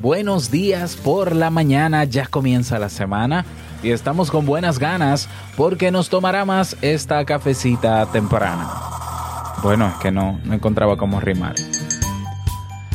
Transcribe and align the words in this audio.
Buenos 0.00 0.50
días 0.50 0.94
por 0.94 1.34
la 1.34 1.48
mañana, 1.48 2.04
ya 2.04 2.26
comienza 2.26 2.78
la 2.78 2.90
semana 2.90 3.46
y 3.82 3.92
estamos 3.92 4.30
con 4.30 4.44
buenas 4.44 4.78
ganas 4.78 5.26
porque 5.56 5.90
nos 5.90 6.10
tomará 6.10 6.44
más 6.44 6.76
esta 6.82 7.24
cafecita 7.24 8.04
temprana. 8.12 8.68
Bueno, 9.62 9.88
es 9.88 9.94
que 9.94 10.12
no, 10.12 10.38
no 10.44 10.52
encontraba 10.52 10.98
cómo 10.98 11.18
rimar. 11.18 11.54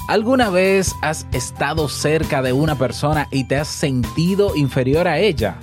¿Alguna 0.08 0.52
vez 0.52 0.94
has 1.02 1.26
estado 1.32 1.90
cerca 1.90 2.44
de 2.44 2.54
una 2.54 2.76
persona 2.76 3.28
y 3.32 3.46
te 3.46 3.58
has 3.58 3.68
sentido 3.68 4.56
inferior 4.56 5.08
a 5.08 5.18
ella? 5.18 5.56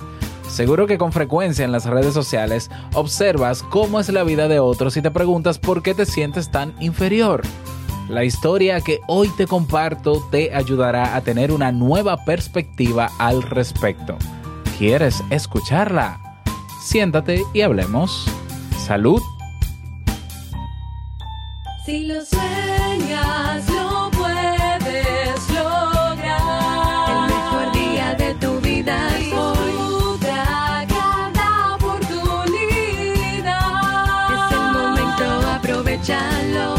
Seguro 0.49 0.87
que 0.87 0.97
con 0.97 1.13
frecuencia 1.13 1.63
en 1.63 1.71
las 1.71 1.85
redes 1.85 2.13
sociales 2.13 2.69
observas 2.93 3.63
cómo 3.63 3.99
es 4.01 4.09
la 4.09 4.23
vida 4.23 4.49
de 4.49 4.59
otros 4.59 4.97
y 4.97 5.01
te 5.01 5.11
preguntas 5.11 5.57
por 5.57 5.83
qué 5.83 5.93
te 5.93 6.05
sientes 6.05 6.51
tan 6.51 6.73
inferior. 6.81 7.43
La 8.09 8.23
historia 8.23 8.81
que 8.81 9.01
hoy 9.05 9.29
te 9.29 9.45
comparto 9.45 10.27
te 10.31 10.55
ayudará 10.55 11.15
a 11.15 11.21
tener 11.21 11.51
una 11.51 11.71
nueva 11.71 12.25
perspectiva 12.25 13.11
al 13.19 13.43
respecto. 13.43 14.17
¿Quieres 14.79 15.23
escucharla? 15.29 16.19
Siéntate 16.81 17.43
y 17.53 17.61
hablemos. 17.61 18.25
Salud. 18.79 19.21
Si 21.85 22.07
lo 22.07 22.25
sueñas, 22.25 23.69
lo 23.69 24.09
puedes 24.09 25.49
lograr. 25.49 27.05
El 27.11 27.21
mejor 27.35 27.71
día 27.73 28.15
de 28.15 28.33
tu 28.35 28.59
vida 28.59 29.07
es 29.19 29.33
hoy. 29.33 30.17
Cada 30.87 31.75
oportunidad. 31.75 33.51
Es 34.33 34.51
el 34.51 34.71
momento, 34.71 35.47
aprovechalo. 35.47 36.78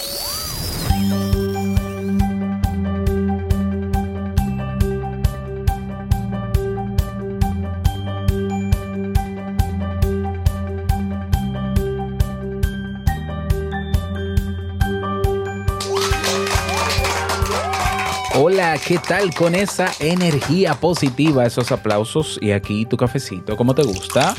¿Qué 18.85 18.99
tal 18.99 19.33
con 19.33 19.55
esa 19.55 19.91
energía 19.99 20.75
positiva, 20.75 21.45
esos 21.45 21.71
aplausos 21.71 22.37
y 22.41 22.51
aquí 22.51 22.85
tu 22.85 22.95
cafecito? 22.95 23.57
¿Cómo 23.57 23.73
te 23.73 23.81
gusta? 23.81 24.35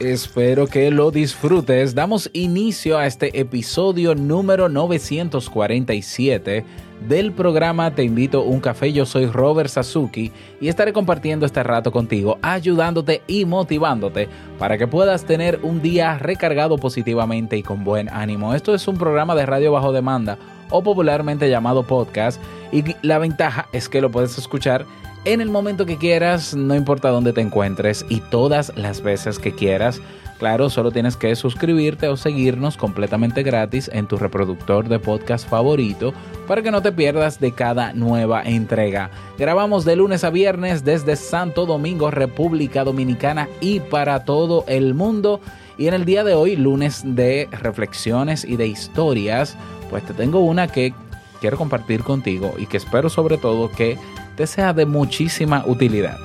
Espero 0.00 0.66
que 0.66 0.90
lo 0.90 1.10
disfrutes. 1.10 1.94
Damos 1.94 2.30
inicio 2.32 2.96
a 2.96 3.06
este 3.06 3.38
episodio 3.38 4.14
número 4.14 4.70
947 4.70 6.64
del 7.06 7.32
programa 7.32 7.94
Te 7.94 8.02
invito 8.02 8.40
a 8.40 8.44
un 8.44 8.60
café. 8.60 8.92
Yo 8.92 9.04
soy 9.04 9.26
Robert 9.26 9.68
Sasuki 9.68 10.32
y 10.58 10.68
estaré 10.68 10.94
compartiendo 10.94 11.44
este 11.44 11.62
rato 11.62 11.92
contigo, 11.92 12.38
ayudándote 12.40 13.22
y 13.26 13.44
motivándote 13.44 14.28
para 14.58 14.78
que 14.78 14.86
puedas 14.86 15.24
tener 15.24 15.60
un 15.62 15.82
día 15.82 16.18
recargado 16.18 16.78
positivamente 16.78 17.58
y 17.58 17.62
con 17.62 17.84
buen 17.84 18.08
ánimo. 18.08 18.54
Esto 18.54 18.74
es 18.74 18.88
un 18.88 18.96
programa 18.96 19.34
de 19.34 19.44
radio 19.44 19.72
bajo 19.72 19.92
demanda 19.92 20.38
o 20.72 20.82
popularmente 20.82 21.48
llamado 21.48 21.84
podcast 21.84 22.42
y 22.72 22.96
la 23.02 23.18
ventaja 23.18 23.68
es 23.72 23.88
que 23.88 24.00
lo 24.00 24.10
puedes 24.10 24.36
escuchar 24.38 24.86
en 25.24 25.40
el 25.40 25.50
momento 25.50 25.86
que 25.86 25.98
quieras, 25.98 26.52
no 26.52 26.74
importa 26.74 27.10
dónde 27.10 27.32
te 27.32 27.40
encuentres 27.40 28.04
y 28.08 28.20
todas 28.20 28.72
las 28.74 29.02
veces 29.02 29.38
que 29.38 29.54
quieras. 29.54 30.00
Claro, 30.40 30.68
solo 30.68 30.90
tienes 30.90 31.16
que 31.16 31.36
suscribirte 31.36 32.08
o 32.08 32.16
seguirnos 32.16 32.76
completamente 32.76 33.44
gratis 33.44 33.88
en 33.92 34.08
tu 34.08 34.16
reproductor 34.16 34.88
de 34.88 34.98
podcast 34.98 35.48
favorito 35.48 36.12
para 36.48 36.62
que 36.62 36.72
no 36.72 36.82
te 36.82 36.90
pierdas 36.90 37.38
de 37.38 37.52
cada 37.52 37.92
nueva 37.92 38.42
entrega. 38.42 39.12
Grabamos 39.38 39.84
de 39.84 39.94
lunes 39.94 40.24
a 40.24 40.30
viernes 40.30 40.84
desde 40.84 41.14
Santo 41.14 41.66
Domingo, 41.66 42.10
República 42.10 42.82
Dominicana 42.82 43.48
y 43.60 43.78
para 43.78 44.24
todo 44.24 44.64
el 44.66 44.94
mundo. 44.94 45.40
Y 45.78 45.86
en 45.86 45.94
el 45.94 46.04
día 46.04 46.24
de 46.24 46.34
hoy, 46.34 46.56
lunes 46.56 47.02
de 47.04 47.48
reflexiones 47.52 48.44
y 48.44 48.56
de 48.56 48.66
historias, 48.66 49.56
pues 49.92 50.06
te 50.06 50.14
tengo 50.14 50.40
una 50.40 50.68
que 50.68 50.94
quiero 51.42 51.58
compartir 51.58 52.02
contigo 52.02 52.54
y 52.56 52.64
que 52.64 52.78
espero 52.78 53.10
sobre 53.10 53.36
todo 53.36 53.70
que 53.70 53.98
te 54.38 54.46
sea 54.46 54.72
de 54.72 54.86
muchísima 54.86 55.64
utilidad. 55.66 56.16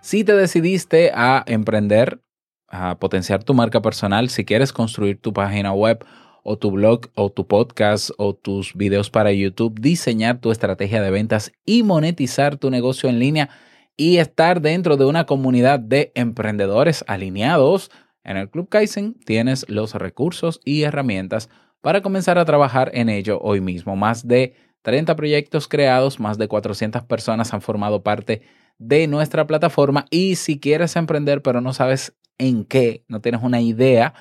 Si 0.00 0.24
te 0.24 0.34
decidiste 0.34 1.12
a 1.14 1.44
emprender, 1.46 2.22
a 2.66 2.98
potenciar 2.98 3.44
tu 3.44 3.52
marca 3.52 3.82
personal, 3.82 4.30
si 4.30 4.46
quieres 4.46 4.72
construir 4.72 5.20
tu 5.20 5.34
página 5.34 5.74
web 5.74 6.02
o 6.42 6.56
tu 6.56 6.70
blog 6.70 7.08
o 7.14 7.28
tu 7.28 7.46
podcast 7.46 8.08
o 8.16 8.34
tus 8.34 8.72
videos 8.72 9.10
para 9.10 9.32
YouTube, 9.32 9.78
diseñar 9.78 10.38
tu 10.38 10.50
estrategia 10.50 11.02
de 11.02 11.10
ventas 11.10 11.52
y 11.66 11.82
monetizar 11.82 12.56
tu 12.56 12.70
negocio 12.70 13.10
en 13.10 13.18
línea 13.18 13.50
y 13.98 14.16
estar 14.16 14.62
dentro 14.62 14.96
de 14.96 15.04
una 15.04 15.26
comunidad 15.26 15.78
de 15.78 16.10
emprendedores 16.14 17.04
alineados, 17.06 17.90
en 18.24 18.36
el 18.36 18.50
Club 18.50 18.68
Kaizen 18.68 19.14
tienes 19.24 19.68
los 19.68 19.94
recursos 19.94 20.60
y 20.64 20.82
herramientas 20.82 21.48
para 21.80 22.02
comenzar 22.02 22.38
a 22.38 22.44
trabajar 22.44 22.90
en 22.94 23.08
ello 23.08 23.38
hoy 23.40 23.60
mismo. 23.60 23.94
Más 23.94 24.26
de 24.26 24.54
30 24.82 25.14
proyectos 25.16 25.68
creados, 25.68 26.18
más 26.18 26.38
de 26.38 26.48
400 26.48 27.04
personas 27.04 27.54
han 27.54 27.60
formado 27.60 28.02
parte 28.02 28.42
de 28.78 29.06
nuestra 29.06 29.46
plataforma 29.46 30.06
y 30.10 30.36
si 30.36 30.58
quieres 30.58 30.96
emprender 30.96 31.42
pero 31.42 31.60
no 31.60 31.72
sabes 31.72 32.16
en 32.38 32.64
qué, 32.64 33.04
no 33.08 33.20
tienes 33.20 33.42
una 33.42 33.60
idea, 33.60 34.14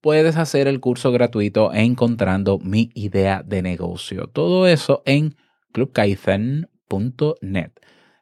puedes 0.00 0.36
hacer 0.36 0.68
el 0.68 0.80
curso 0.80 1.12
gratuito 1.12 1.72
encontrando 1.74 2.58
mi 2.58 2.90
idea 2.94 3.42
de 3.44 3.62
negocio. 3.62 4.28
Todo 4.28 4.66
eso 4.66 5.02
en 5.04 5.36
clubkaizen.net. 5.72 7.72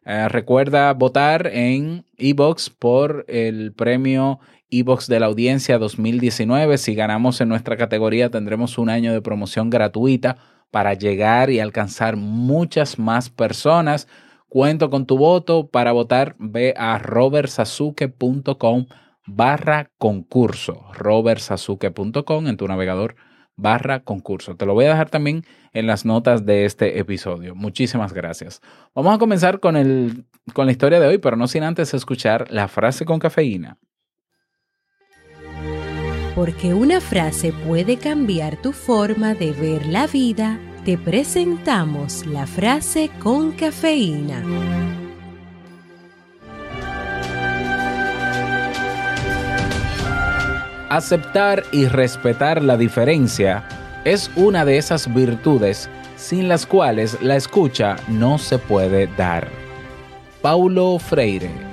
Eh, 0.08 0.28
recuerda 0.28 0.92
votar 0.94 1.48
en 1.48 2.06
eBox 2.16 2.70
por 2.70 3.24
el 3.26 3.72
premio 3.72 4.38
eBox 4.70 5.08
de 5.08 5.18
la 5.18 5.26
audiencia 5.26 5.78
2019. 5.78 6.78
Si 6.78 6.94
ganamos 6.94 7.40
en 7.40 7.48
nuestra 7.48 7.76
categoría 7.76 8.30
tendremos 8.30 8.78
un 8.78 8.88
año 8.88 9.12
de 9.12 9.20
promoción 9.20 9.68
gratuita 9.68 10.36
para 10.70 10.94
llegar 10.94 11.50
y 11.50 11.58
alcanzar 11.58 12.16
muchas 12.16 13.00
más 13.00 13.30
personas. 13.30 14.06
Cuento 14.48 14.90
con 14.90 15.06
tu 15.06 15.18
voto. 15.18 15.68
Para 15.70 15.90
votar 15.90 16.36
ve 16.38 16.72
a 16.76 16.98
robertsasuke.com 16.98 18.86
barra 19.26 19.90
concurso. 19.98 20.84
robertsasuke.com 20.94 22.46
en 22.46 22.56
tu 22.56 22.68
navegador 22.68 23.16
barra 23.56 24.00
concurso. 24.00 24.56
Te 24.56 24.66
lo 24.66 24.74
voy 24.74 24.84
a 24.84 24.90
dejar 24.90 25.10
también 25.10 25.44
en 25.72 25.86
las 25.86 26.04
notas 26.04 26.44
de 26.44 26.64
este 26.64 26.98
episodio. 26.98 27.54
Muchísimas 27.54 28.12
gracias. 28.12 28.60
Vamos 28.94 29.14
a 29.14 29.18
comenzar 29.18 29.60
con, 29.60 29.76
el, 29.76 30.24
con 30.52 30.66
la 30.66 30.72
historia 30.72 31.00
de 31.00 31.06
hoy, 31.06 31.18
pero 31.18 31.36
no 31.36 31.48
sin 31.48 31.62
antes 31.62 31.94
escuchar 31.94 32.50
la 32.50 32.68
frase 32.68 33.04
con 33.04 33.18
cafeína. 33.18 33.78
Porque 36.34 36.74
una 36.74 37.00
frase 37.00 37.54
puede 37.66 37.96
cambiar 37.96 38.60
tu 38.60 38.72
forma 38.72 39.34
de 39.34 39.52
ver 39.52 39.86
la 39.86 40.06
vida, 40.06 40.60
te 40.84 40.98
presentamos 40.98 42.26
la 42.26 42.46
frase 42.46 43.10
con 43.22 43.52
cafeína. 43.52 45.05
Aceptar 50.88 51.64
y 51.72 51.86
respetar 51.86 52.62
la 52.62 52.76
diferencia 52.76 53.64
es 54.04 54.30
una 54.36 54.64
de 54.64 54.78
esas 54.78 55.12
virtudes 55.12 55.90
sin 56.16 56.48
las 56.48 56.64
cuales 56.64 57.20
la 57.22 57.34
escucha 57.34 57.96
no 58.06 58.38
se 58.38 58.58
puede 58.58 59.08
dar. 59.16 59.48
Paulo 60.42 61.00
Freire 61.00 61.65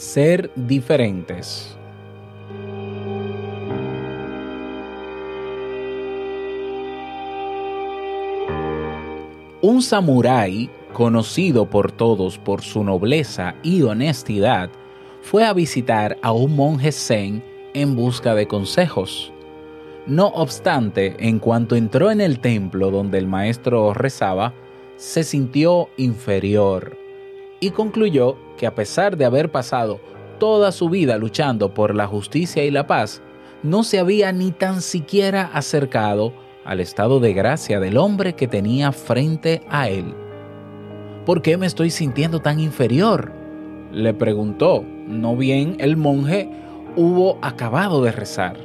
ser 0.00 0.50
diferentes. 0.56 1.76
Un 9.60 9.82
samurái, 9.82 10.70
conocido 10.94 11.68
por 11.68 11.92
todos 11.92 12.38
por 12.38 12.62
su 12.62 12.82
nobleza 12.82 13.56
y 13.62 13.82
honestidad, 13.82 14.70
fue 15.20 15.44
a 15.44 15.52
visitar 15.52 16.16
a 16.22 16.32
un 16.32 16.56
monje 16.56 16.92
zen 16.92 17.44
en 17.74 17.94
busca 17.94 18.34
de 18.34 18.48
consejos. 18.48 19.30
No 20.06 20.28
obstante, 20.28 21.14
en 21.18 21.38
cuanto 21.38 21.76
entró 21.76 22.10
en 22.10 22.22
el 22.22 22.40
templo 22.40 22.90
donde 22.90 23.18
el 23.18 23.26
maestro 23.26 23.92
rezaba, 23.92 24.54
se 24.96 25.24
sintió 25.24 25.90
inferior 25.98 26.99
y 27.60 27.70
concluyó 27.70 28.36
que 28.56 28.66
a 28.66 28.74
pesar 28.74 29.16
de 29.16 29.24
haber 29.24 29.50
pasado 29.50 30.00
toda 30.38 30.72
su 30.72 30.88
vida 30.88 31.18
luchando 31.18 31.72
por 31.74 31.94
la 31.94 32.06
justicia 32.06 32.64
y 32.64 32.70
la 32.70 32.86
paz, 32.86 33.22
no 33.62 33.84
se 33.84 33.98
había 33.98 34.32
ni 34.32 34.50
tan 34.50 34.80
siquiera 34.80 35.50
acercado 35.52 36.32
al 36.64 36.80
estado 36.80 37.20
de 37.20 37.34
gracia 37.34 37.78
del 37.78 37.98
hombre 37.98 38.34
que 38.34 38.48
tenía 38.48 38.92
frente 38.92 39.62
a 39.68 39.88
él. 39.88 40.14
¿Por 41.26 41.42
qué 41.42 41.56
me 41.56 41.66
estoy 41.66 41.90
sintiendo 41.90 42.40
tan 42.40 42.58
inferior? 42.60 43.32
le 43.92 44.14
preguntó, 44.14 44.84
no 45.08 45.36
bien 45.36 45.76
el 45.80 45.96
monje 45.96 46.48
hubo 46.96 47.38
acabado 47.42 48.02
de 48.02 48.12
rezar. 48.12 48.56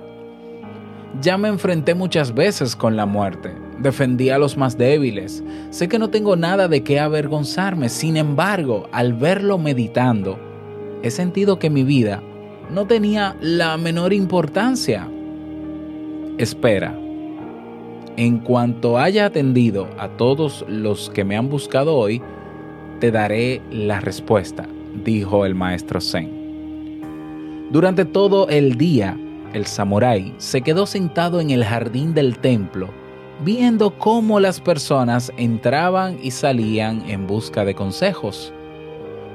Ya 1.22 1.38
me 1.38 1.48
enfrenté 1.48 1.96
muchas 1.96 2.34
veces 2.34 2.76
con 2.76 2.96
la 2.96 3.06
muerte, 3.06 3.56
defendí 3.80 4.30
a 4.30 4.38
los 4.38 4.58
más 4.58 4.78
débiles, 4.78 5.44
sé 5.70 5.88
que 5.88 6.00
no 6.00 6.10
tengo 6.10 6.36
nada 6.36 6.68
de 6.68 6.84
qué 6.84 7.00
avergonzarme, 7.00 7.90
sin 7.90 8.18
embargo, 8.18 8.88
al 8.92 9.14
verlo 9.14 9.58
meditando, 9.58 10.40
he 11.04 11.12
sentido 11.12 11.60
que 11.60 11.70
mi 11.70 11.84
vida 11.84 12.22
no 12.70 12.88
tenía 12.88 13.36
la 13.42 13.78
menor 13.78 14.14
importancia. 14.14 15.08
Espera, 16.38 16.98
en 18.18 18.40
cuanto 18.40 18.98
haya 18.98 19.26
atendido 19.26 19.88
a 19.98 20.10
todos 20.10 20.66
los 20.68 21.10
que 21.10 21.24
me 21.24 21.38
han 21.38 21.50
buscado 21.50 21.96
hoy, 21.96 22.22
te 23.00 23.12
daré 23.12 23.62
la 23.72 24.00
respuesta, 24.00 24.68
dijo 25.04 25.46
el 25.46 25.54
maestro 25.54 26.00
Zen. 26.00 26.46
Durante 27.72 28.06
todo 28.06 28.48
el 28.48 28.78
día, 28.78 29.18
el 29.54 29.66
samurái 29.66 30.34
se 30.38 30.62
quedó 30.62 30.86
sentado 30.86 31.40
en 31.40 31.50
el 31.50 31.64
jardín 31.64 32.14
del 32.14 32.38
templo, 32.38 32.90
viendo 33.44 33.98
cómo 33.98 34.40
las 34.40 34.62
personas 34.62 35.32
entraban 35.38 36.18
y 36.22 36.32
salían 36.32 37.08
en 37.10 37.28
busca 37.28 37.66
de 37.66 37.76
consejos. 37.76 38.54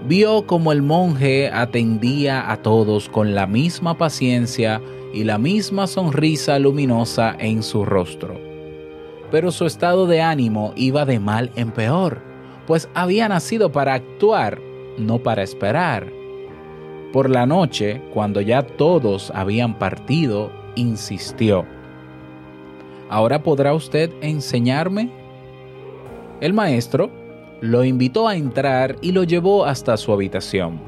Vio 0.09 0.47
cómo 0.47 0.73
el 0.73 0.83
monje 0.83 1.51
atendía 1.53 2.51
a 2.51 2.57
todos 2.57 3.09
con 3.09 3.35
la 3.35 3.47
misma 3.47 3.99
paciencia 3.99 4.81
y 5.13 5.25
la 5.25 5.39
misma 5.39 5.87
sonrisa 5.87 6.59
luminosa 6.59 7.37
en 7.39 7.63
su 7.63 7.85
rostro. 7.85 8.41
Pero 9.31 9.53
su 9.53 9.67
estado 9.67 10.07
de 10.07 10.23
ánimo 10.23 10.73
iba 10.75 11.05
de 11.05 11.21
mal 11.21 11.51
en 11.55 11.71
peor, 11.71 12.23
pues 12.67 12.89
había 12.95 13.29
nacido 13.29 13.71
para 13.71 13.95
actuar, 13.95 14.59
no 14.97 15.19
para 15.19 15.43
esperar. 15.43 16.11
Por 17.13 17.29
la 17.29 17.45
noche, 17.45 18.01
cuando 18.15 18.41
ya 18.41 18.63
todos 18.63 19.31
habían 19.35 19.79
partido, 19.79 20.51
insistió. 20.77 21.67
¿Ahora 23.11 23.43
podrá 23.43 23.75
usted 23.75 24.13
enseñarme? 24.21 25.11
El 26.41 26.55
maestro 26.55 27.11
lo 27.61 27.83
invitó 27.83 28.29
a 28.29 28.37
entrar 28.37 28.95
y 29.03 29.11
lo 29.11 29.25
llevó 29.25 29.65
hasta 29.65 29.97
su 29.97 30.13
habitación. 30.13 30.81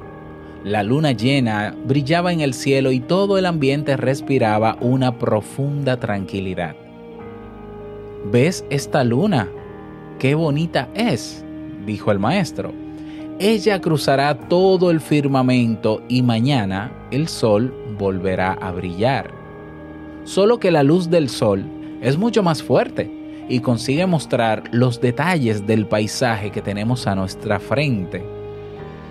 La 0.62 0.84
luna 0.84 1.10
llena 1.10 1.74
brillaba 1.84 2.32
en 2.32 2.40
el 2.40 2.54
cielo 2.54 2.92
y 2.92 3.00
todo 3.00 3.38
el 3.38 3.44
ambiente 3.44 3.96
respiraba 3.96 4.78
una 4.80 5.19
profunda 5.19 5.98
tranquilidad. 5.98 6.76
¿Ves 8.30 8.64
esta 8.70 9.02
luna? 9.02 9.50
¡Qué 10.20 10.36
bonita 10.36 10.88
es! 10.94 11.44
dijo 11.84 12.12
el 12.12 12.20
maestro. 12.20 12.72
Ella 13.40 13.80
cruzará 13.80 14.38
todo 14.38 14.92
el 14.92 15.00
firmamento 15.00 16.00
y 16.08 16.22
mañana 16.22 16.92
el 17.10 17.26
sol 17.26 17.75
volverá 17.98 18.52
a 18.52 18.70
brillar. 18.70 19.32
Solo 20.22 20.60
que 20.60 20.70
la 20.70 20.84
luz 20.84 21.10
del 21.10 21.28
sol 21.28 21.81
es 22.02 22.19
mucho 22.19 22.43
más 22.43 22.62
fuerte 22.62 23.10
y 23.49 23.60
consigue 23.60 24.06
mostrar 24.06 24.64
los 24.72 25.00
detalles 25.00 25.66
del 25.66 25.87
paisaje 25.87 26.50
que 26.50 26.60
tenemos 26.60 27.06
a 27.06 27.14
nuestra 27.14 27.60
frente. 27.60 28.22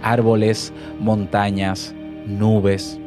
Árboles, 0.03 0.73
montañas, 0.99 1.95
nubes. 2.27 2.99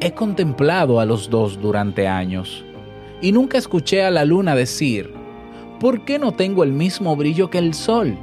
He 0.00 0.12
contemplado 0.12 1.00
a 1.00 1.04
los 1.04 1.28
dos 1.28 1.60
durante 1.60 2.06
años 2.06 2.64
y 3.20 3.32
nunca 3.32 3.58
escuché 3.58 4.04
a 4.04 4.12
la 4.12 4.24
luna 4.24 4.54
decir, 4.54 5.12
¿por 5.80 6.04
qué 6.04 6.20
no 6.20 6.32
tengo 6.32 6.62
el 6.62 6.72
mismo 6.72 7.16
brillo 7.16 7.50
que 7.50 7.58
el 7.58 7.74
sol? 7.74 8.16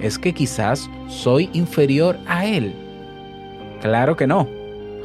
¿Es 0.00 0.18
que 0.18 0.34
quizás 0.34 0.90
soy 1.08 1.48
inferior 1.54 2.18
a 2.26 2.44
él? 2.44 2.74
Claro 3.80 4.16
que 4.16 4.26
no, 4.26 4.48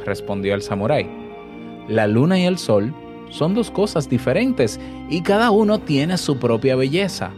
respondió 0.04 0.54
el 0.54 0.62
samurái. 0.62 1.08
La 1.88 2.06
luna 2.06 2.38
y 2.38 2.44
el 2.44 2.58
sol 2.58 2.94
son 3.30 3.54
dos 3.54 3.70
cosas 3.70 4.08
diferentes 4.08 4.78
y 5.08 5.22
cada 5.22 5.50
uno 5.50 5.78
tiene 5.78 6.18
su 6.18 6.38
propia 6.38 6.76
belleza. 6.76 7.30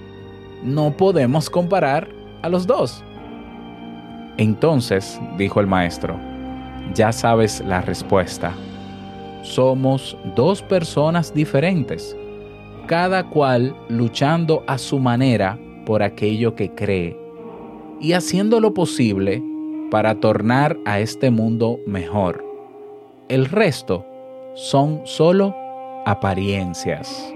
No 0.62 0.96
podemos 0.96 1.48
comparar 1.48 2.08
a 2.42 2.48
los 2.48 2.66
dos. 2.66 3.04
Entonces, 4.38 5.20
dijo 5.36 5.60
el 5.60 5.66
maestro, 5.66 6.18
ya 6.94 7.12
sabes 7.12 7.62
la 7.66 7.80
respuesta. 7.80 8.52
Somos 9.42 10.16
dos 10.34 10.62
personas 10.62 11.34
diferentes, 11.34 12.16
cada 12.86 13.28
cual 13.28 13.76
luchando 13.88 14.62
a 14.66 14.78
su 14.78 14.98
manera 14.98 15.58
por 15.84 16.02
aquello 16.02 16.54
que 16.54 16.70
cree 16.74 17.16
y 18.00 18.14
haciendo 18.14 18.60
lo 18.60 18.72
posible 18.74 19.42
para 19.90 20.14
tornar 20.20 20.78
a 20.84 21.00
este 21.00 21.30
mundo 21.30 21.78
mejor. 21.86 22.44
El 23.28 23.46
resto 23.46 24.06
son 24.54 25.02
solo 25.04 25.54
apariencias. 26.04 27.32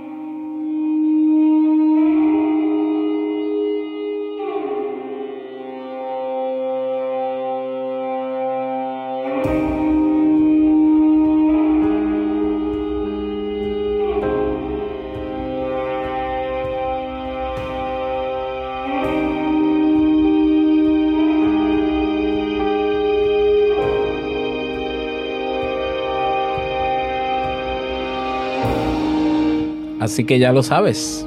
Así 30.06 30.22
que 30.22 30.38
ya 30.38 30.52
lo 30.52 30.62
sabes. 30.62 31.26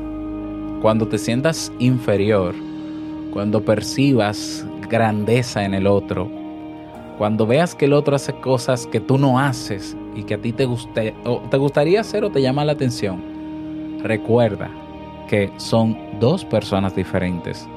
Cuando 0.81 1.05
te 1.05 1.17
sientas 1.17 1.69
inferior, 1.79 2.55
cuando 3.33 3.61
percibas 3.65 4.65
grandeza 4.89 5.65
en 5.65 5.73
el 5.73 5.85
otro, 5.85 6.31
cuando 7.17 7.45
veas 7.45 7.75
que 7.75 7.83
el 7.83 7.91
otro 7.91 8.15
hace 8.15 8.31
cosas 8.39 8.87
que 8.87 9.01
tú 9.01 9.17
no 9.17 9.37
haces 9.37 9.97
y 10.15 10.23
que 10.23 10.35
a 10.35 10.37
ti 10.37 10.53
te, 10.53 10.63
guste, 10.63 11.13
o 11.25 11.41
te 11.51 11.57
gustaría 11.57 11.99
hacer 11.99 12.23
o 12.23 12.29
te 12.29 12.41
llama 12.41 12.63
la 12.63 12.71
atención, 12.71 13.21
recuerda 14.01 14.69
que 15.27 15.51
son 15.57 15.97
dos 16.21 16.45
personas 16.45 16.95
diferentes, 16.95 17.67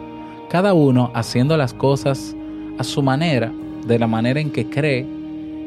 cada 0.51 0.73
uno 0.73 1.11
haciendo 1.15 1.57
las 1.57 1.75
cosas 1.75 2.37
a 2.79 2.85
su 2.85 3.03
manera, 3.03 3.53
de 3.89 3.99
la 3.99 4.07
manera 4.07 4.39
en 4.39 4.53
que 4.53 4.71
cree 4.71 5.05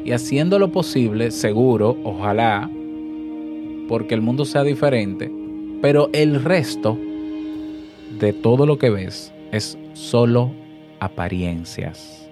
y 0.02 0.12
haciendo 0.12 0.58
lo 0.58 0.72
posible, 0.72 1.30
seguro, 1.30 1.98
ojalá, 2.04 2.70
porque 3.88 4.14
el 4.14 4.22
mundo 4.22 4.44
sea 4.44 4.62
diferente, 4.62 5.30
pero 5.82 6.10
el 6.12 6.42
resto 6.42 6.98
de 8.18 8.32
todo 8.32 8.66
lo 8.66 8.78
que 8.78 8.90
ves 8.90 9.32
es 9.52 9.78
solo 9.94 10.52
apariencias. 11.00 12.26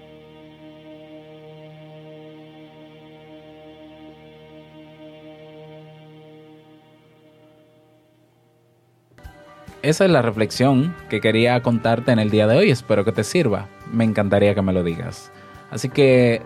Esa 9.85 10.07
es 10.07 10.11
la 10.11 10.23
reflexión 10.23 10.97
que 11.11 11.21
quería 11.21 11.61
contarte 11.63 12.11
en 12.11 12.19
el 12.19 12.31
día 12.31 12.47
de 12.47 12.57
hoy. 12.57 12.71
Espero 12.71 13.05
que 13.05 13.13
te 13.13 13.23
sirva. 13.23 13.69
Me 13.93 14.05
encantaría 14.05 14.55
que 14.55 14.63
me 14.63 14.73
lo 14.73 14.83
digas. 14.83 15.31
Así 15.71 15.91
que 15.91 16.41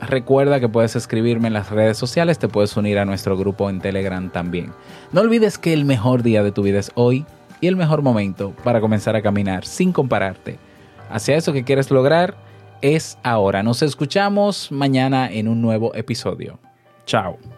Recuerda 0.00 0.60
que 0.60 0.68
puedes 0.68 0.94
escribirme 0.96 1.48
en 1.48 1.54
las 1.54 1.70
redes 1.70 1.96
sociales, 1.98 2.38
te 2.38 2.48
puedes 2.48 2.76
unir 2.76 2.98
a 2.98 3.04
nuestro 3.04 3.36
grupo 3.36 3.68
en 3.68 3.80
Telegram 3.80 4.30
también. 4.30 4.72
No 5.12 5.22
olvides 5.22 5.58
que 5.58 5.72
el 5.72 5.84
mejor 5.84 6.22
día 6.22 6.42
de 6.42 6.52
tu 6.52 6.62
vida 6.62 6.78
es 6.78 6.92
hoy 6.94 7.26
y 7.60 7.66
el 7.66 7.76
mejor 7.76 8.02
momento 8.02 8.52
para 8.62 8.80
comenzar 8.80 9.16
a 9.16 9.22
caminar 9.22 9.64
sin 9.64 9.92
compararte 9.92 10.58
hacia 11.10 11.36
eso 11.36 11.52
que 11.52 11.64
quieres 11.64 11.90
lograr 11.90 12.36
es 12.80 13.18
ahora. 13.22 13.62
Nos 13.62 13.82
escuchamos 13.82 14.70
mañana 14.70 15.30
en 15.30 15.48
un 15.48 15.60
nuevo 15.60 15.94
episodio. 15.94 16.58
Chao. 17.04 17.57